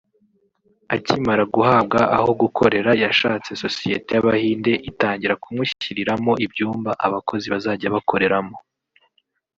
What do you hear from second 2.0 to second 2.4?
aho